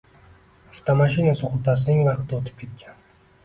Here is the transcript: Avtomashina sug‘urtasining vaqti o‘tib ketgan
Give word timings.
Avtomashina 0.71 1.35
sug‘urtasining 1.43 2.03
vaqti 2.11 2.41
o‘tib 2.41 2.61
ketgan 2.67 3.03